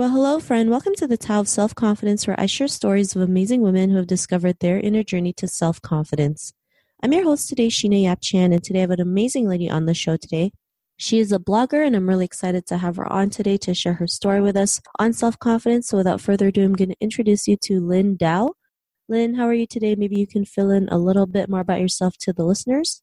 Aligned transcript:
Well, 0.00 0.08
hello, 0.08 0.40
friend. 0.40 0.70
Welcome 0.70 0.94
to 0.94 1.06
the 1.06 1.18
Tao 1.18 1.40
of 1.40 1.48
Self 1.48 1.74
Confidence, 1.74 2.26
where 2.26 2.40
I 2.40 2.46
share 2.46 2.68
stories 2.68 3.14
of 3.14 3.20
amazing 3.20 3.60
women 3.60 3.90
who 3.90 3.96
have 3.98 4.06
discovered 4.06 4.58
their 4.58 4.80
inner 4.80 5.02
journey 5.02 5.34
to 5.34 5.46
self 5.46 5.82
confidence. 5.82 6.54
I'm 7.02 7.12
your 7.12 7.24
host 7.24 7.50
today, 7.50 7.68
Sheena 7.68 8.04
Yap 8.04 8.22
Chan, 8.22 8.50
and 8.54 8.64
today 8.64 8.78
I 8.78 8.80
have 8.80 8.92
an 8.92 9.02
amazing 9.02 9.46
lady 9.46 9.68
on 9.68 9.84
the 9.84 9.92
show 9.92 10.16
today. 10.16 10.52
She 10.96 11.18
is 11.18 11.32
a 11.32 11.38
blogger, 11.38 11.86
and 11.86 11.94
I'm 11.94 12.08
really 12.08 12.24
excited 12.24 12.64
to 12.68 12.78
have 12.78 12.96
her 12.96 13.12
on 13.12 13.28
today 13.28 13.58
to 13.58 13.74
share 13.74 13.92
her 13.92 14.06
story 14.06 14.40
with 14.40 14.56
us 14.56 14.80
on 14.98 15.12
self 15.12 15.38
confidence. 15.38 15.88
So, 15.88 15.98
without 15.98 16.22
further 16.22 16.48
ado, 16.48 16.64
I'm 16.64 16.72
going 16.72 16.88
to 16.88 16.96
introduce 17.02 17.46
you 17.46 17.58
to 17.64 17.86
Linh 17.86 18.16
Dow. 18.16 18.54
Linh, 19.10 19.34
how 19.34 19.44
are 19.44 19.52
you 19.52 19.66
today? 19.66 19.96
Maybe 19.96 20.18
you 20.18 20.26
can 20.26 20.46
fill 20.46 20.70
in 20.70 20.88
a 20.88 20.96
little 20.96 21.26
bit 21.26 21.50
more 21.50 21.60
about 21.60 21.82
yourself 21.82 22.16
to 22.20 22.32
the 22.32 22.44
listeners. 22.44 23.02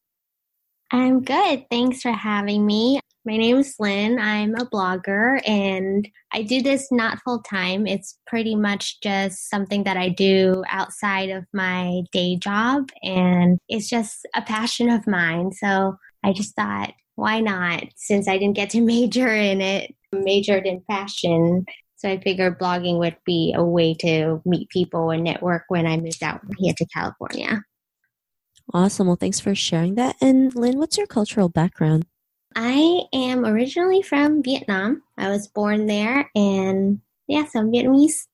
I'm 0.90 1.22
good. 1.22 1.66
Thanks 1.70 2.02
for 2.02 2.10
having 2.10 2.66
me. 2.66 2.98
My 3.28 3.36
name 3.36 3.58
is 3.58 3.74
Linh. 3.78 4.18
I'm 4.18 4.54
a 4.54 4.64
blogger 4.64 5.46
and 5.46 6.08
I 6.32 6.40
do 6.40 6.62
this 6.62 6.90
not 6.90 7.18
full 7.22 7.42
time. 7.42 7.86
It's 7.86 8.18
pretty 8.26 8.54
much 8.54 9.02
just 9.02 9.50
something 9.50 9.84
that 9.84 9.98
I 9.98 10.08
do 10.08 10.64
outside 10.70 11.28
of 11.28 11.44
my 11.52 12.04
day 12.10 12.36
job 12.36 12.88
and 13.02 13.58
it's 13.68 13.86
just 13.86 14.26
a 14.34 14.40
passion 14.40 14.88
of 14.88 15.06
mine. 15.06 15.52
So 15.52 15.98
I 16.24 16.32
just 16.32 16.56
thought, 16.56 16.94
why 17.16 17.40
not? 17.40 17.84
Since 17.96 18.28
I 18.28 18.38
didn't 18.38 18.56
get 18.56 18.70
to 18.70 18.80
major 18.96 19.28
in 19.28 19.60
it, 19.60 19.94
majored 20.10 20.66
in 20.66 20.80
fashion. 20.86 21.66
So 21.96 22.08
I 22.08 22.20
figured 22.20 22.58
blogging 22.58 22.98
would 22.98 23.18
be 23.26 23.52
a 23.54 23.62
way 23.62 23.92
to 23.96 24.40
meet 24.46 24.70
people 24.70 25.10
and 25.10 25.22
network 25.22 25.64
when 25.68 25.86
I 25.86 25.98
moved 25.98 26.22
out 26.22 26.40
here 26.56 26.72
to 26.78 26.86
California. 26.86 27.62
Awesome. 28.72 29.06
Well, 29.06 29.16
thanks 29.16 29.38
for 29.38 29.54
sharing 29.54 29.96
that. 29.96 30.16
And 30.18 30.54
Lynn, 30.54 30.78
what's 30.78 30.96
your 30.96 31.06
cultural 31.06 31.50
background? 31.50 32.06
I 32.54 33.02
am 33.12 33.44
originally 33.44 34.02
from 34.02 34.42
Vietnam. 34.42 35.02
I 35.16 35.28
was 35.28 35.48
born 35.48 35.86
there 35.86 36.30
and 36.34 37.00
yeah, 37.26 37.44
so 37.44 37.60
I'm 37.60 37.70
Vietnamese. 37.70 38.26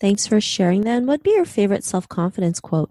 Thanks 0.00 0.26
for 0.26 0.40
sharing 0.40 0.80
that. 0.82 0.98
And 0.98 1.06
what'd 1.06 1.22
be 1.22 1.30
your 1.30 1.44
favorite 1.44 1.84
self 1.84 2.08
confidence 2.08 2.58
quote? 2.58 2.90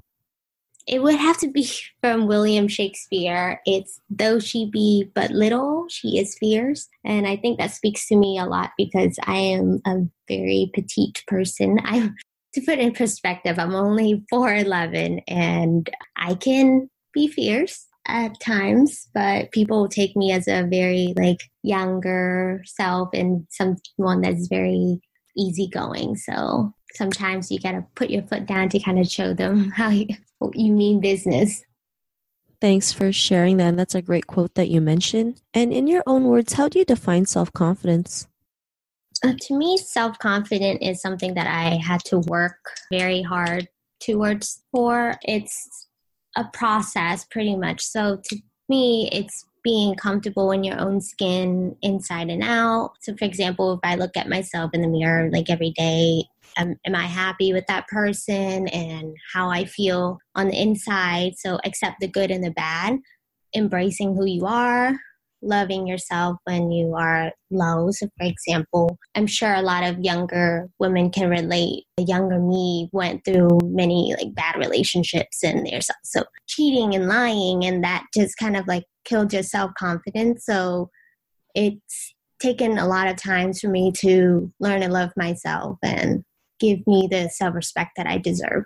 It 0.88 1.04
would 1.04 1.16
have 1.16 1.38
to 1.40 1.48
be 1.50 1.70
from 2.02 2.28
William 2.28 2.68
Shakespeare. 2.68 3.62
It's 3.66 4.00
though 4.10 4.40
she 4.40 4.70
be 4.70 5.12
but 5.14 5.32
little, 5.32 5.86
she 5.90 6.20
is 6.20 6.38
fierce. 6.38 6.88
And 7.04 7.28
I 7.28 7.36
think 7.36 7.60
that 7.60 7.72
speaks 7.72 8.08
to 8.08 8.16
me 8.16 8.40
a 8.40 8.46
lot 8.46 8.72
because 8.78 9.18
I 9.26 9.38
am 9.38 9.82
a 9.86 10.04
very 10.28 10.72
petite 10.74 11.24
person. 11.28 11.80
I 11.84 12.12
to 12.54 12.62
put 12.62 12.80
it 12.80 12.80
in 12.80 12.92
perspective, 12.92 13.58
I'm 13.58 13.76
only 13.76 14.26
4'11 14.32 15.24
and 15.28 15.90
I 16.18 16.36
can 16.36 16.90
be 17.14 17.28
fierce 17.28 17.88
at 18.08 18.40
times, 18.40 19.08
but 19.14 19.52
people 19.52 19.88
take 19.88 20.16
me 20.16 20.32
as 20.32 20.48
a 20.48 20.64
very 20.64 21.14
like 21.16 21.42
younger 21.64 22.62
self 22.66 23.10
and 23.14 23.46
someone 23.50 24.22
that's 24.22 24.48
very 24.48 25.00
easygoing. 25.38 26.16
So 26.16 26.74
sometimes 26.94 27.52
you 27.52 27.60
got 27.60 27.74
to 27.74 27.86
put 27.96 28.10
your 28.10 28.24
foot 28.24 28.46
down 28.46 28.70
to 28.70 28.80
kind 28.80 29.00
of 29.00 29.08
show 29.08 29.34
them 29.34 29.70
how 29.76 29.90
you, 29.90 30.08
you 30.54 30.72
mean 30.72 31.00
business. 31.00 31.64
Thanks 32.60 32.92
for 32.92 33.12
sharing 33.12 33.58
that. 33.58 33.76
That's 33.76 33.96
a 33.96 34.04
great 34.04 34.28
quote 34.28 34.54
that 34.54 34.70
you 34.70 34.82
mentioned. 34.82 35.42
And 35.54 35.74
in 35.74 35.88
your 35.88 36.04
own 36.06 36.26
words, 36.26 36.54
how 36.54 36.70
do 36.70 36.78
you 36.78 36.86
define 36.86 37.26
self 37.26 37.52
confidence? 37.54 38.28
Uh, 39.24 39.34
to 39.42 39.58
me, 39.58 39.78
self 39.78 40.18
confident 40.20 40.82
is 40.82 41.02
something 41.02 41.34
that 41.34 41.48
I 41.48 41.78
had 41.78 42.04
to 42.06 42.20
work 42.20 42.58
very 42.92 43.24
hard 43.24 43.68
towards 44.00 44.64
for. 44.72 45.16
It's 45.24 45.88
a 46.36 46.46
process 46.54 47.26
pretty 47.26 47.56
much. 47.56 47.82
So 47.82 48.20
to 48.24 48.38
me, 48.70 49.10
it's 49.12 49.46
being 49.64 49.96
comfortable 49.96 50.52
in 50.52 50.64
your 50.64 50.80
own 50.80 51.02
skin 51.02 51.76
inside 51.82 52.30
and 52.30 52.44
out. 52.44 52.94
So, 53.02 53.16
for 53.16 53.26
example, 53.26 53.74
if 53.74 53.80
I 53.84 53.96
look 53.96 54.18
at 54.18 54.30
myself 54.30 54.72
in 54.74 54.82
the 54.82 54.88
mirror 54.88 55.30
like 55.32 55.50
every 55.50 55.72
day, 55.72 56.26
am, 56.58 56.76
am 56.86 56.96
I 56.96 57.06
happy 57.06 57.54
with 57.54 57.66
that 57.68 57.88
person 57.88 58.68
and 58.70 59.16
how 59.34 59.50
I 59.50 59.66
feel 59.66 60.18
on 60.36 60.48
the 60.48 60.60
inside? 60.60 61.34
So, 61.38 61.60
accept 61.64 61.98
the 62.00 62.08
good 62.08 62.32
and 62.32 62.44
the 62.44 62.52
bad, 62.52 62.98
embracing 63.56 64.16
who 64.16 64.26
you 64.26 64.46
are, 64.46 64.98
loving 65.42 65.88
yourself 65.88 66.38
when 66.46 66.72
you 66.72 66.96
are 66.96 67.32
low. 67.50 67.92
So, 67.92 68.08
for 68.18 68.26
example, 68.26 68.98
I'm 69.16 69.28
sure 69.28 69.54
a 69.54 69.62
lot 69.62 69.84
of 69.84 70.00
younger 70.00 70.70
women 70.80 71.10
can 71.10 71.30
relate. 71.30 71.86
The 71.98 72.04
younger 72.04 72.40
me 72.40 72.90
went 72.92 73.26
through 73.26 73.60
many 73.64 74.16
like 74.18 74.34
bad 74.34 74.58
relationships 74.58 75.44
and 75.44 75.66
there's 75.66 75.90
so 76.04 76.24
cheating 76.48 76.96
and 76.96 77.08
lying, 77.08 77.66
and 77.66 77.84
that 77.84 78.06
just 78.16 78.38
kind 78.38 78.56
of 78.56 78.68
like 78.68 78.86
killed 79.06 79.34
your 79.34 79.44
self 79.44 79.72
confidence. 79.78 80.46
So, 80.46 80.90
it's 81.56 82.14
taken 82.40 82.78
a 82.78 82.88
lot 82.88 83.08
of 83.08 83.18
times 83.18 83.60
for 83.60 83.70
me 83.70 83.92
to 83.92 84.52
learn 84.60 84.82
and 84.82 84.92
love 84.92 85.12
myself 85.16 85.78
and 85.84 86.24
give 86.60 86.80
me 86.88 87.08
the 87.10 87.30
self 87.30 87.56
respect 87.56 87.92
that 87.98 88.08
I 88.08 88.18
deserve. 88.18 88.64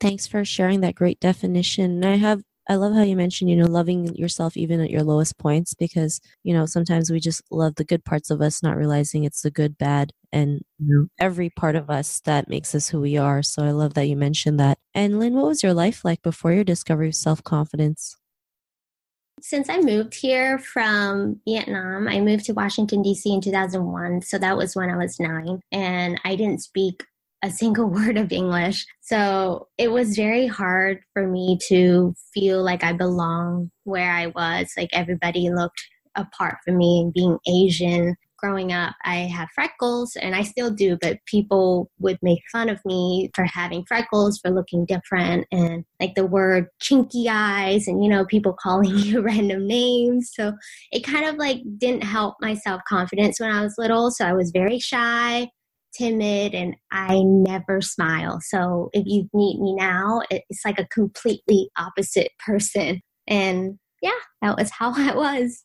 Thanks 0.00 0.26
for 0.26 0.44
sharing 0.44 0.80
that 0.80 0.94
great 0.94 1.20
definition. 1.20 2.02
I 2.04 2.16
have 2.16 2.42
I 2.70 2.76
love 2.76 2.94
how 2.94 3.02
you 3.02 3.16
mentioned, 3.16 3.50
you 3.50 3.56
know, 3.56 3.66
loving 3.66 4.14
yourself 4.14 4.56
even 4.56 4.80
at 4.80 4.90
your 4.90 5.02
lowest 5.02 5.36
points 5.38 5.74
because, 5.74 6.20
you 6.44 6.54
know, 6.54 6.66
sometimes 6.66 7.10
we 7.10 7.18
just 7.18 7.42
love 7.50 7.74
the 7.74 7.84
good 7.84 8.04
parts 8.04 8.30
of 8.30 8.40
us, 8.40 8.62
not 8.62 8.76
realizing 8.76 9.24
it's 9.24 9.42
the 9.42 9.50
good, 9.50 9.76
bad, 9.76 10.12
and 10.30 10.62
every 11.18 11.50
part 11.50 11.74
of 11.74 11.90
us 11.90 12.20
that 12.20 12.48
makes 12.48 12.72
us 12.72 12.88
who 12.88 13.00
we 13.00 13.16
are. 13.16 13.42
So 13.42 13.64
I 13.64 13.72
love 13.72 13.94
that 13.94 14.06
you 14.06 14.14
mentioned 14.14 14.60
that. 14.60 14.78
And 14.94 15.18
Linh, 15.18 15.34
what 15.34 15.46
was 15.46 15.64
your 15.64 15.74
life 15.74 16.04
like 16.04 16.22
before 16.22 16.52
your 16.52 16.62
discovery 16.62 17.08
of 17.08 17.16
self 17.16 17.42
confidence? 17.42 18.16
Since 19.42 19.68
I 19.68 19.80
moved 19.80 20.14
here 20.14 20.56
from 20.60 21.40
Vietnam, 21.44 22.06
I 22.06 22.20
moved 22.20 22.44
to 22.44 22.52
Washington, 22.52 23.02
D.C. 23.02 23.34
in 23.34 23.40
2001. 23.40 24.22
So 24.22 24.38
that 24.38 24.56
was 24.56 24.76
when 24.76 24.90
I 24.90 24.96
was 24.96 25.18
nine. 25.18 25.60
And 25.72 26.20
I 26.24 26.36
didn't 26.36 26.62
speak 26.62 27.02
a 27.42 27.50
single 27.50 27.86
word 27.90 28.16
of 28.16 28.32
English. 28.32 28.86
So 29.00 29.68
it 29.78 29.90
was 29.90 30.16
very 30.16 30.46
hard 30.46 31.00
for 31.12 31.26
me 31.26 31.58
to 31.68 32.14
feel 32.34 32.62
like 32.62 32.84
I 32.84 32.92
belong 32.92 33.70
where 33.84 34.10
I 34.10 34.28
was. 34.28 34.72
Like 34.76 34.90
everybody 34.92 35.50
looked 35.50 35.82
apart 36.16 36.56
from 36.64 36.76
me 36.76 37.00
and 37.00 37.12
being 37.12 37.38
Asian. 37.48 38.16
Growing 38.38 38.72
up, 38.72 38.94
I 39.04 39.16
have 39.16 39.50
freckles 39.54 40.16
and 40.16 40.34
I 40.34 40.44
still 40.44 40.70
do, 40.70 40.96
but 41.02 41.18
people 41.26 41.90
would 41.98 42.18
make 42.22 42.40
fun 42.50 42.70
of 42.70 42.80
me 42.86 43.30
for 43.34 43.44
having 43.44 43.84
freckles, 43.84 44.38
for 44.38 44.50
looking 44.50 44.86
different, 44.86 45.46
and 45.52 45.84
like 46.00 46.14
the 46.14 46.24
word 46.24 46.68
chinky 46.82 47.26
eyes, 47.28 47.86
and 47.86 48.02
you 48.02 48.08
know, 48.08 48.24
people 48.24 48.56
calling 48.58 48.92
you 48.96 49.20
random 49.20 49.66
names. 49.66 50.30
So 50.32 50.54
it 50.90 51.04
kind 51.04 51.26
of 51.26 51.34
like 51.34 51.58
didn't 51.76 52.02
help 52.02 52.36
my 52.40 52.54
self 52.54 52.80
confidence 52.88 53.38
when 53.38 53.50
I 53.50 53.60
was 53.62 53.74
little. 53.76 54.10
So 54.10 54.24
I 54.24 54.32
was 54.32 54.52
very 54.52 54.78
shy 54.78 55.50
timid 55.92 56.54
and 56.54 56.76
I 56.90 57.22
never 57.22 57.80
smile. 57.80 58.40
So 58.42 58.90
if 58.92 59.04
you 59.06 59.28
meet 59.32 59.60
me 59.60 59.74
now, 59.74 60.22
it's 60.30 60.64
like 60.64 60.78
a 60.78 60.86
completely 60.88 61.70
opposite 61.76 62.30
person. 62.44 63.00
And 63.26 63.78
yeah, 64.02 64.10
that 64.42 64.56
was 64.56 64.70
how 64.70 64.92
I 64.96 65.14
was. 65.14 65.64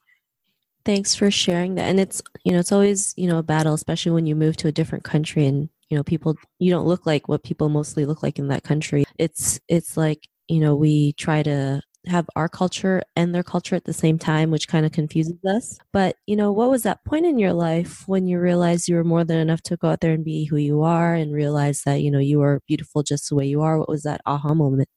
Thanks 0.84 1.16
for 1.16 1.32
sharing 1.32 1.76
that. 1.76 1.90
And 1.90 2.00
it's, 2.00 2.22
you 2.44 2.52
know, 2.52 2.60
it's 2.60 2.72
always, 2.72 3.14
you 3.18 3.28
know, 3.28 3.40
a 3.40 3.44
battle, 3.44 3.74
especially 3.74 4.12
when 4.12 4.28
you 4.28 4.36
move 4.36 4.56
to 4.58 4.68
a 4.68 4.72
different 4.72 5.04
country 5.04 5.48
and, 5.48 5.70
you 5.90 5.98
know, 5.98 6.04
people, 6.04 6.36
you 6.60 6.72
don't 6.72 6.86
look 6.86 7.08
like 7.08 7.28
what 7.28 7.44
people 7.44 7.70
mostly 7.70 8.06
look 8.06 8.22
like 8.22 8.38
in 8.38 8.50
that 8.50 8.64
country. 8.64 9.04
It's, 9.18 9.60
it's 9.68 9.98
like, 9.98 10.28
you 10.48 10.60
know, 10.60 10.76
we 10.76 11.14
try 11.14 11.42
to 11.42 11.82
have 12.08 12.30
our 12.36 12.50
culture 12.50 13.02
and 13.16 13.34
their 13.34 13.44
culture 13.44 13.76
at 13.76 13.86
the 13.86 13.94
same 13.94 14.18
time, 14.18 14.52
which 14.52 14.68
kind 14.68 14.86
of 14.86 14.92
confuses 14.92 15.44
us. 15.46 15.78
But, 15.92 16.18
you 16.26 16.36
know, 16.36 16.52
what 16.52 16.70
was 16.70 16.84
that 16.84 17.04
point 17.06 17.26
in 17.26 17.40
your 17.40 17.54
life 17.54 18.08
when 18.08 18.28
you 18.28 18.40
realized 18.40 18.88
you 18.88 18.96
were 18.96 19.04
more 19.04 19.24
than 19.24 19.38
enough 19.38 19.62
to 19.64 19.78
go 19.78 19.90
out 19.90 20.02
there 20.02 20.14
and 20.14 20.24
be 20.24 20.46
who 20.46 20.58
you 20.58 20.82
are 20.84 21.14
and 21.14 21.34
realize 21.34 21.82
that, 21.86 22.02
you 22.02 22.12
know, 22.12 22.20
you 22.20 22.42
are 22.42 22.62
beautiful 22.68 23.04
just 23.04 23.30
the 23.30 23.36
way 23.36 23.46
you 23.46 23.62
are? 23.62 23.78
What 23.78 23.90
was 23.90 24.04
that 24.04 24.22
aha 24.26 24.54
moment? 24.54 24.90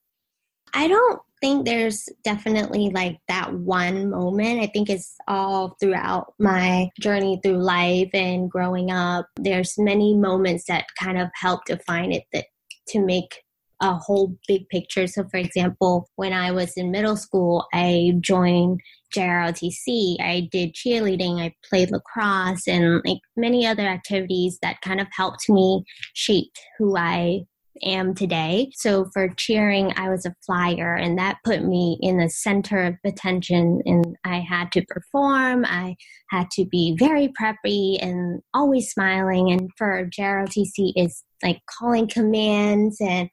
I 0.74 0.88
don't 0.88 1.20
think 1.40 1.64
there's 1.64 2.08
definitely 2.24 2.90
like 2.90 3.18
that 3.28 3.54
one 3.54 4.10
moment. 4.10 4.60
I 4.60 4.66
think 4.66 4.90
it's 4.90 5.14
all 5.26 5.76
throughout 5.80 6.34
my 6.38 6.90
journey 7.00 7.40
through 7.42 7.62
life 7.62 8.10
and 8.12 8.50
growing 8.50 8.90
up. 8.90 9.26
There's 9.36 9.78
many 9.78 10.16
moments 10.16 10.64
that 10.66 10.86
kind 10.98 11.18
of 11.18 11.28
help 11.34 11.64
define 11.66 12.12
it 12.12 12.24
that 12.32 12.46
to 12.88 13.00
make 13.00 13.42
a 13.80 13.94
whole 13.94 14.36
big 14.46 14.68
picture. 14.68 15.06
So, 15.06 15.24
for 15.30 15.36
example, 15.36 16.08
when 16.16 16.32
I 16.32 16.50
was 16.50 16.72
in 16.76 16.90
middle 16.90 17.16
school, 17.16 17.66
I 17.72 18.14
joined 18.20 18.80
JROTC. 19.14 20.16
I 20.20 20.48
did 20.50 20.74
cheerleading, 20.74 21.40
I 21.40 21.54
played 21.68 21.90
lacrosse, 21.90 22.66
and 22.66 23.00
like 23.04 23.20
many 23.36 23.66
other 23.66 23.86
activities 23.86 24.58
that 24.62 24.80
kind 24.80 25.00
of 25.00 25.06
helped 25.16 25.48
me 25.48 25.84
shape 26.14 26.52
who 26.78 26.96
I 26.96 27.44
am 27.82 28.14
today. 28.14 28.70
So 28.74 29.08
for 29.12 29.28
cheering, 29.36 29.92
I 29.96 30.08
was 30.08 30.26
a 30.26 30.34
flyer 30.44 30.94
and 30.94 31.18
that 31.18 31.38
put 31.44 31.64
me 31.64 31.98
in 32.00 32.18
the 32.18 32.28
center 32.28 32.82
of 32.82 32.94
attention 33.04 33.82
and 33.84 34.16
I 34.24 34.40
had 34.40 34.72
to 34.72 34.84
perform. 34.88 35.64
I 35.64 35.96
had 36.30 36.50
to 36.52 36.64
be 36.64 36.96
very 36.98 37.32
preppy 37.40 37.98
and 38.00 38.42
always 38.54 38.90
smiling. 38.90 39.50
And 39.50 39.70
for 39.76 40.06
JROTC 40.06 40.92
is 40.96 41.22
like 41.42 41.60
calling 41.78 42.08
commands 42.08 42.96
and 43.00 43.30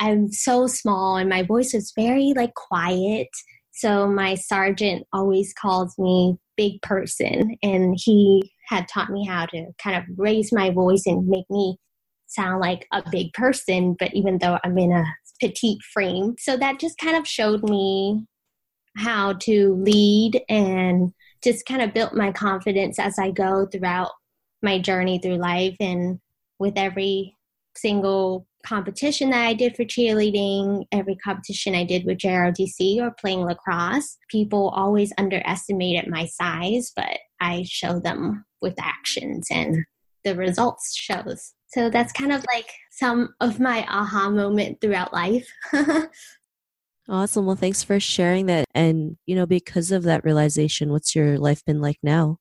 I'm 0.00 0.30
so 0.32 0.66
small 0.66 1.16
and 1.16 1.28
my 1.28 1.42
voice 1.42 1.74
was 1.74 1.92
very 1.96 2.32
like 2.36 2.54
quiet. 2.54 3.28
So 3.72 4.08
my 4.08 4.34
sergeant 4.34 5.06
always 5.12 5.52
calls 5.54 5.96
me 5.98 6.36
big 6.56 6.82
person 6.82 7.56
and 7.62 7.96
he 7.96 8.52
had 8.68 8.88
taught 8.88 9.10
me 9.10 9.24
how 9.26 9.46
to 9.46 9.66
kind 9.82 9.96
of 9.96 10.04
raise 10.16 10.52
my 10.52 10.70
voice 10.70 11.04
and 11.06 11.26
make 11.28 11.48
me 11.48 11.78
sound 12.26 12.60
like 12.60 12.86
a 12.92 13.02
big 13.10 13.32
person, 13.32 13.96
but 13.98 14.12
even 14.14 14.38
though 14.38 14.58
I'm 14.64 14.76
in 14.78 14.92
a 14.92 15.04
petite 15.40 15.82
frame. 15.92 16.34
So 16.38 16.56
that 16.56 16.80
just 16.80 16.98
kind 16.98 17.16
of 17.16 17.26
showed 17.26 17.62
me 17.62 18.26
how 18.96 19.34
to 19.34 19.74
lead 19.74 20.42
and 20.48 21.12
just 21.42 21.64
kind 21.66 21.80
of 21.80 21.94
built 21.94 22.14
my 22.14 22.32
confidence 22.32 22.98
as 22.98 23.18
I 23.18 23.30
go 23.30 23.66
throughout 23.66 24.10
my 24.62 24.80
journey 24.80 25.20
through 25.20 25.36
life 25.36 25.76
and 25.80 26.18
with 26.58 26.74
every 26.76 27.36
single 27.76 28.47
competition 28.64 29.30
that 29.30 29.46
I 29.46 29.54
did 29.54 29.76
for 29.76 29.84
cheerleading, 29.84 30.84
every 30.92 31.16
competition 31.16 31.74
I 31.74 31.84
did 31.84 32.04
with 32.04 32.18
JROTC 32.18 33.00
or 33.00 33.14
playing 33.18 33.44
lacrosse, 33.44 34.18
people 34.30 34.70
always 34.70 35.12
underestimated 35.18 36.10
my 36.10 36.26
size, 36.26 36.92
but 36.94 37.18
I 37.40 37.64
show 37.66 38.00
them 38.00 38.44
with 38.60 38.74
actions 38.80 39.48
and 39.50 39.84
the 40.24 40.34
results 40.34 40.94
shows. 40.96 41.54
So 41.68 41.90
that's 41.90 42.12
kind 42.12 42.32
of 42.32 42.44
like 42.52 42.70
some 42.90 43.34
of 43.40 43.60
my 43.60 43.86
aha 43.88 44.30
moment 44.30 44.80
throughout 44.80 45.12
life. 45.12 45.48
awesome. 47.08 47.46
Well, 47.46 47.56
thanks 47.56 47.82
for 47.82 48.00
sharing 48.00 48.46
that. 48.46 48.64
And, 48.74 49.16
you 49.26 49.36
know, 49.36 49.46
because 49.46 49.92
of 49.92 50.02
that 50.04 50.24
realization, 50.24 50.90
what's 50.90 51.14
your 51.14 51.38
life 51.38 51.64
been 51.64 51.80
like 51.80 51.98
now? 52.02 52.38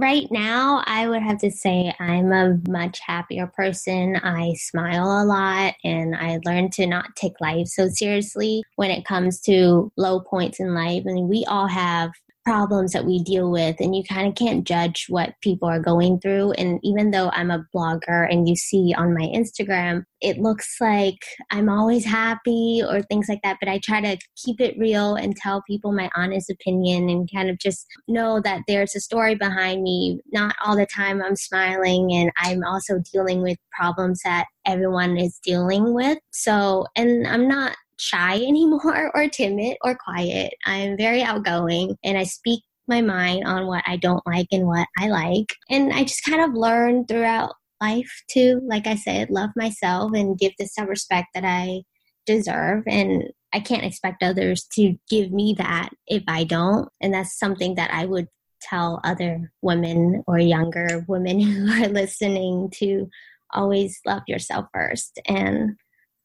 Right 0.00 0.30
now, 0.30 0.84
I 0.86 1.08
would 1.08 1.22
have 1.22 1.38
to 1.38 1.50
say 1.50 1.92
I'm 1.98 2.30
a 2.30 2.56
much 2.68 3.00
happier 3.00 3.48
person. 3.48 4.14
I 4.14 4.54
smile 4.54 5.06
a 5.06 5.24
lot 5.24 5.74
and 5.82 6.14
I 6.14 6.38
learned 6.44 6.72
to 6.74 6.86
not 6.86 7.16
take 7.16 7.40
life 7.40 7.66
so 7.66 7.88
seriously 7.88 8.62
when 8.76 8.92
it 8.92 9.04
comes 9.04 9.40
to 9.42 9.90
low 9.96 10.20
points 10.20 10.60
in 10.60 10.72
life. 10.72 11.02
I 11.08 11.14
mean, 11.14 11.28
we 11.28 11.44
all 11.48 11.66
have 11.66 12.12
problems 12.48 12.92
that 12.92 13.04
we 13.04 13.22
deal 13.22 13.50
with 13.50 13.76
and 13.78 13.94
you 13.94 14.02
kind 14.02 14.26
of 14.26 14.34
can't 14.34 14.66
judge 14.66 15.04
what 15.10 15.34
people 15.42 15.68
are 15.68 15.78
going 15.78 16.18
through. 16.18 16.52
And 16.52 16.80
even 16.82 17.10
though 17.10 17.28
i'm 17.34 17.50
a 17.50 17.62
blogger 17.76 18.26
and 18.32 18.48
you 18.48 18.56
see 18.56 18.94
on 18.96 19.12
my 19.12 19.26
instagram 19.34 20.04
it 20.22 20.38
looks 20.38 20.76
like 20.80 21.18
i'm 21.50 21.68
always 21.68 22.06
happy 22.06 22.82
or 22.88 23.02
things 23.02 23.28
like 23.28 23.40
that. 23.44 23.58
But 23.60 23.68
i 23.68 23.78
try 23.84 24.00
to 24.00 24.16
keep 24.42 24.62
it 24.62 24.78
real 24.78 25.14
and 25.14 25.36
tell 25.36 25.62
people 25.68 25.92
my 25.92 26.08
honest 26.16 26.48
opinion 26.48 27.10
and 27.10 27.28
kind 27.30 27.50
of 27.50 27.58
just 27.58 27.86
know 28.08 28.40
that 28.40 28.62
there's 28.66 28.96
a 28.96 29.00
story 29.00 29.34
behind 29.34 29.82
me. 29.82 30.18
Not 30.32 30.56
all 30.64 30.74
the 30.74 30.86
time 30.86 31.20
i'm 31.22 31.36
smiling 31.36 32.10
and 32.14 32.30
i'm 32.38 32.64
also 32.64 33.02
dealing 33.12 33.42
with 33.42 33.58
problems 33.78 34.20
that 34.24 34.46
everyone 34.64 35.18
is 35.18 35.38
dealing 35.44 35.92
with. 35.92 36.16
So 36.30 36.86
and 36.96 37.26
i'm 37.26 37.46
not 37.46 37.76
shy 37.98 38.36
anymore 38.36 39.10
or 39.14 39.28
timid 39.28 39.76
or 39.82 39.96
quiet. 39.96 40.54
I'm 40.64 40.96
very 40.96 41.22
outgoing 41.22 41.96
and 42.04 42.16
I 42.16 42.24
speak 42.24 42.62
my 42.86 43.02
mind 43.02 43.44
on 43.46 43.66
what 43.66 43.84
I 43.86 43.96
don't 43.96 44.26
like 44.26 44.48
and 44.50 44.66
what 44.66 44.88
I 44.98 45.08
like. 45.08 45.54
And 45.70 45.92
I 45.92 46.04
just 46.04 46.24
kind 46.24 46.40
of 46.40 46.54
learned 46.54 47.08
throughout 47.08 47.54
life 47.80 48.10
to, 48.30 48.60
like 48.66 48.86
I 48.86 48.96
said, 48.96 49.30
love 49.30 49.50
myself 49.56 50.12
and 50.14 50.38
give 50.38 50.52
the 50.58 50.66
self 50.66 50.88
respect 50.88 51.28
that 51.34 51.44
I 51.44 51.82
deserve. 52.26 52.84
And 52.86 53.24
I 53.52 53.60
can't 53.60 53.84
expect 53.84 54.22
others 54.22 54.66
to 54.74 54.96
give 55.08 55.30
me 55.30 55.54
that 55.58 55.90
if 56.06 56.22
I 56.28 56.44
don't. 56.44 56.88
And 57.00 57.14
that's 57.14 57.38
something 57.38 57.76
that 57.76 57.92
I 57.92 58.04
would 58.04 58.28
tell 58.60 59.00
other 59.04 59.52
women 59.62 60.24
or 60.26 60.38
younger 60.38 61.04
women 61.08 61.40
who 61.40 61.70
are 61.70 61.88
listening 61.88 62.70
to 62.76 63.08
always 63.52 64.00
love 64.06 64.22
yourself 64.26 64.66
first 64.74 65.18
and 65.26 65.76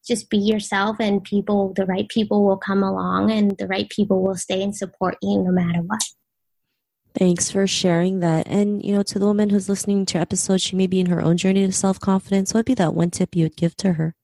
just 0.06 0.30
be 0.30 0.38
yourself 0.38 0.98
and 1.00 1.24
people 1.24 1.74
the 1.76 1.86
right 1.86 2.08
people 2.10 2.44
will 2.44 2.58
come 2.58 2.84
along 2.84 3.32
and 3.32 3.58
the 3.58 3.68
right 3.68 3.90
people 3.90 4.22
will 4.22 4.36
stay 4.36 4.62
and 4.62 4.76
support 4.76 5.18
you 5.22 5.42
no 5.42 5.52
matter 5.52 5.80
what 5.80 6.04
Thanks 7.16 7.52
for 7.52 7.68
sharing 7.68 8.22
that. 8.22 8.48
And, 8.48 8.84
you 8.84 8.96
know, 8.96 9.04
to 9.04 9.20
the 9.20 9.26
woman 9.28 9.52
who's 9.52 9.70
listening 9.70 10.06
to 10.08 10.14
your 10.16 10.24
episode, 10.24 10.62
she 10.62 10.76
may 10.76 10.88
be 10.88 11.00
in 11.00 11.06
her 11.06 11.22
own 11.22 11.38
journey 11.38 11.66
to 11.66 11.72
self 11.72 12.00
confidence. 12.00 12.54
What 12.54 12.60
would 12.60 12.66
be 12.66 12.74
that 12.74 12.96
one 12.96 13.12
tip 13.12 13.36
you 13.36 13.44
would 13.44 13.56
give 13.56 13.78
to 13.78 13.94
her? 13.94 14.16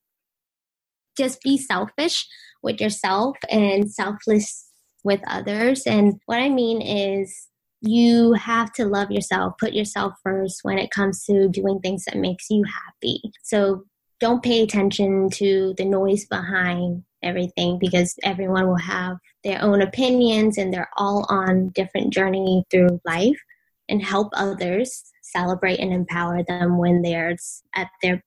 Just 1.16 1.42
be 1.42 1.58
selfish 1.58 2.26
with 2.64 2.81
yourself 2.81 3.38
and 3.50 3.92
selfless 3.92 4.70
with 5.04 5.22
others. 5.28 5.84
And 5.86 6.20
what 6.26 6.40
I 6.40 6.50
mean 6.50 6.81
is, 6.81 7.48
you 7.81 8.34
have 8.34 8.74
to 8.74 8.86
love 8.86 9.12
yourself, 9.12 9.54
put 9.60 9.74
yourself 9.74 10.14
first 10.24 10.60
when 10.64 10.78
it 10.78 10.92
comes 10.92 11.24
to 11.26 11.48
doing 11.48 11.80
things 11.80 12.06
that 12.06 12.18
makes 12.18 12.50
you 12.50 12.64
happy. 12.64 13.22
So 13.44 13.86
don't 14.19 14.44
pay 14.44 14.62
attention 14.62 15.30
to 15.31 15.74
the 15.77 15.86
noise 15.86 16.25
behind 16.25 17.04
everything 17.24 17.77
because 17.80 18.16
everyone 18.24 18.68
will 18.68 18.77
have 18.77 19.18
their 19.44 19.62
own 19.62 19.81
opinions 19.81 20.57
and 20.57 20.74
they're 20.74 20.89
all 20.98 21.25
on 21.30 21.69
different 21.69 22.13
journey 22.13 22.63
through 22.69 23.00
life 23.06 23.39
and 23.88 24.04
help 24.04 24.30
others 24.33 25.04
celebrate 25.21 25.80
and 25.80 25.94
empower 25.94 26.44
them 26.44 26.77
when 26.77 27.01
they're 27.01 27.36
at 27.75 27.89
their 28.01 28.24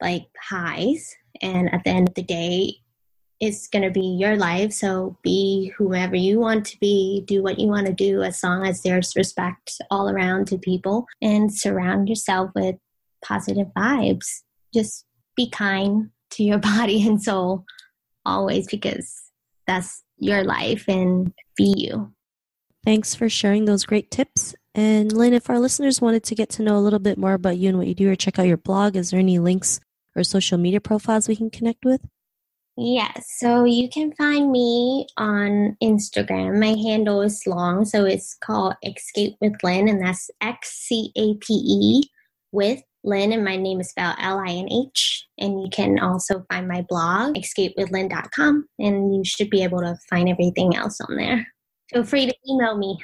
like 0.00 0.26
highs. 0.40 1.14
And 1.42 1.72
at 1.72 1.84
the 1.84 1.90
end 1.90 2.08
of 2.08 2.14
the 2.14 2.22
day 2.22 2.76
it's 3.40 3.68
going 3.68 3.82
to 3.82 3.90
be 3.90 4.16
your 4.18 4.36
life. 4.36 4.72
So 4.72 5.18
be 5.22 5.72
whoever 5.76 6.16
you 6.16 6.40
want 6.40 6.64
to 6.66 6.78
be. 6.80 7.22
Do 7.26 7.42
what 7.42 7.58
you 7.58 7.68
want 7.68 7.86
to 7.86 7.92
do 7.92 8.22
as 8.22 8.42
long 8.42 8.66
as 8.66 8.82
there's 8.82 9.14
respect 9.16 9.72
all 9.90 10.08
around 10.08 10.46
to 10.48 10.58
people 10.58 11.06
and 11.20 11.52
surround 11.52 12.08
yourself 12.08 12.50
with 12.54 12.76
positive 13.22 13.68
vibes. 13.76 14.42
Just 14.72 15.05
be 15.36 15.48
kind 15.50 16.10
to 16.30 16.42
your 16.42 16.58
body 16.76 17.06
and 17.06 17.22
soul 17.22 17.64
always 18.24 18.66
because 18.66 19.22
that's 19.66 20.02
your 20.18 20.44
life 20.44 20.84
and 20.88 21.32
be 21.56 21.74
you. 21.76 22.12
Thanks 22.84 23.14
for 23.14 23.28
sharing 23.28 23.64
those 23.64 23.84
great 23.84 24.10
tips. 24.10 24.54
And 24.74 25.12
Linh, 25.12 25.32
if 25.32 25.48
our 25.48 25.58
listeners 25.58 26.00
wanted 26.00 26.22
to 26.24 26.34
get 26.34 26.50
to 26.50 26.62
know 26.62 26.76
a 26.76 26.80
little 26.80 26.98
bit 26.98 27.18
more 27.18 27.32
about 27.32 27.56
you 27.56 27.70
and 27.70 27.78
what 27.78 27.86
you 27.86 27.94
do 27.94 28.10
or 28.10 28.14
check 28.14 28.38
out 28.38 28.46
your 28.46 28.58
blog, 28.58 28.94
is 28.94 29.10
there 29.10 29.20
any 29.20 29.38
links 29.38 29.80
or 30.14 30.22
social 30.22 30.58
media 30.58 30.80
profiles 30.80 31.28
we 31.28 31.36
can 31.36 31.50
connect 31.50 31.84
with? 31.84 32.00
Yes, 32.78 33.26
so 33.38 33.64
you 33.64 33.88
can 33.88 34.12
find 34.12 34.52
me 34.52 35.06
on 35.16 35.78
Instagram. 35.82 36.60
My 36.60 36.74
handle 36.74 37.22
is 37.22 37.42
long, 37.46 37.86
so 37.86 38.04
it's 38.04 38.34
called 38.34 38.74
Xcape 38.84 39.36
with 39.40 39.54
Linh, 39.62 39.88
and 39.88 40.04
that's 40.04 40.30
X 40.42 40.68
C 40.86 41.10
A 41.16 41.34
P 41.36 41.54
E 41.54 42.02
with 42.52 42.82
Linh, 43.06 43.32
and 43.32 43.44
my 43.44 43.56
name 43.56 43.80
is 43.80 43.90
spelled 43.90 44.16
L 44.18 44.38
I 44.38 44.50
N 44.50 44.68
H. 44.70 45.26
And 45.38 45.62
you 45.62 45.68
can 45.70 45.98
also 45.98 46.44
find 46.50 46.66
my 46.66 46.84
blog, 46.88 47.36
xcapewithlinh.com, 47.36 48.66
and 48.78 49.14
you 49.14 49.24
should 49.24 49.50
be 49.50 49.62
able 49.62 49.80
to 49.80 49.96
find 50.10 50.28
everything 50.28 50.76
else 50.76 51.00
on 51.00 51.16
there. 51.16 51.46
Feel 51.90 52.04
free 52.04 52.26
to 52.26 52.34
email 52.48 52.76
me. 52.76 52.98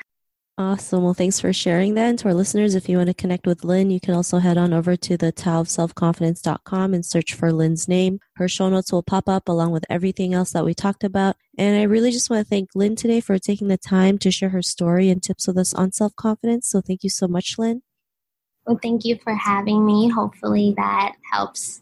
Awesome. 0.58 1.02
Well, 1.02 1.14
thanks 1.14 1.40
for 1.40 1.52
sharing 1.52 1.94
that. 1.94 2.10
And 2.10 2.18
to 2.18 2.28
our 2.28 2.34
listeners, 2.34 2.74
if 2.74 2.86
you 2.86 2.98
want 2.98 3.08
to 3.08 3.14
connect 3.14 3.46
with 3.46 3.64
Linh, 3.64 3.90
you 3.90 4.00
can 4.00 4.14
also 4.14 4.38
head 4.38 4.58
on 4.58 4.74
over 4.74 4.96
to 4.96 5.16
the 5.16 5.32
taoofselfconfidence.com 5.32 6.92
and 6.92 7.06
search 7.06 7.32
for 7.32 7.52
Linh's 7.52 7.88
name. 7.88 8.20
Her 8.36 8.48
show 8.48 8.68
notes 8.68 8.92
will 8.92 9.02
pop 9.02 9.30
up 9.30 9.48
along 9.48 9.72
with 9.72 9.86
everything 9.88 10.34
else 10.34 10.52
that 10.52 10.64
we 10.64 10.74
talked 10.74 11.04
about. 11.04 11.36
And 11.56 11.80
I 11.80 11.84
really 11.84 12.10
just 12.10 12.28
want 12.28 12.44
to 12.44 12.48
thank 12.48 12.68
Linh 12.74 12.96
today 12.96 13.20
for 13.20 13.38
taking 13.38 13.68
the 13.68 13.78
time 13.78 14.18
to 14.18 14.30
share 14.30 14.50
her 14.50 14.62
story 14.62 15.08
and 15.08 15.22
tips 15.22 15.46
with 15.46 15.56
us 15.56 15.72
on 15.72 15.90
self 15.90 16.14
confidence. 16.16 16.68
So 16.68 16.82
thank 16.82 17.02
you 17.02 17.10
so 17.10 17.26
much, 17.26 17.58
Linh. 17.58 17.82
Well, 18.66 18.78
thank 18.82 19.04
you 19.04 19.18
for 19.22 19.34
having 19.34 19.84
me. 19.84 20.08
Hopefully 20.08 20.74
that 20.76 21.14
helps. 21.32 21.80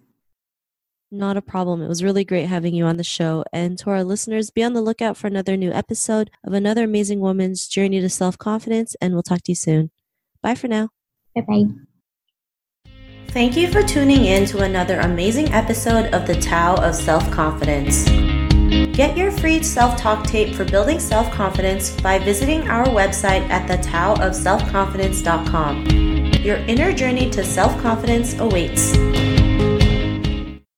Not 1.13 1.37
a 1.37 1.43
problem. 1.43 1.83
It 1.83 1.89
was 1.89 2.05
really 2.05 2.25
great 2.25 2.47
having 2.47 2.73
you 2.73 2.85
on 2.85 2.97
the 2.97 3.05
show. 3.05 3.45
And 3.53 3.77
to 3.79 3.91
our 3.91 4.05
listeners, 4.05 4.51
be 4.51 4.63
on 4.63 4.75
the 4.75 4.81
lookout 4.81 5.17
for 5.17 5.27
another 5.27 5.57
new 5.57 5.73
episode 5.73 6.31
of 6.45 6.53
another 6.53 6.85
amazing 6.85 7.19
woman's 7.21 7.67
journey 7.67 8.01
to 8.01 8.09
self 8.09 8.39
confidence. 8.39 8.95
And 9.01 9.13
we'll 9.13 9.25
talk 9.25 9.43
to 9.43 9.53
you 9.53 9.57
soon. 9.57 9.91
Bye 10.43 10.55
for 10.55 10.69
now. 10.69 10.91
Bye 11.35 11.43
bye. 11.43 11.65
Thank 13.29 13.57
you 13.57 13.71
for 13.71 13.83
tuning 13.83 14.25
in 14.25 14.47
to 14.47 14.63
another 14.63 15.01
amazing 15.01 15.53
episode 15.53 16.07
of 16.15 16.27
the 16.27 16.41
Tao 16.41 16.77
of 16.77 16.95
Self 16.95 17.31
Confidence. 17.31 18.07
Get 18.97 19.17
your 19.17 19.33
free 19.33 19.63
self 19.63 19.97
talk 19.97 20.27
tape 20.27 20.55
for 20.55 20.65
building 20.65 21.01
self 21.01 21.31
confidence 21.33 21.91
by 22.01 22.19
visiting 22.19 22.69
our 22.69 22.87
website 22.87 23.49
at 23.49 23.69
thetaoofselfconfidence.com. 23.69 26.20
Your 26.43 26.57
inner 26.69 26.91
journey 26.91 27.29
to 27.31 27.45
self 27.45 27.79
confidence 27.83 28.39
awaits. 28.39 28.97